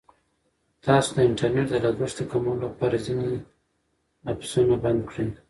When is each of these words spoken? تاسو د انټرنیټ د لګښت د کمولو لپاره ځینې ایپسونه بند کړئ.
تاسو 0.85 1.09
د 1.15 1.19
انټرنیټ 1.27 1.67
د 1.71 1.75
لګښت 1.85 2.17
د 2.19 2.21
کمولو 2.31 2.63
لپاره 2.71 2.95
ځینې 3.05 3.29
ایپسونه 4.29 4.75
بند 4.83 5.01
کړئ. 5.09 5.27